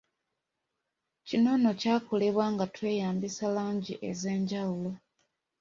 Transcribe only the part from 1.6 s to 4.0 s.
kyakolebwa nga tweyambisa langi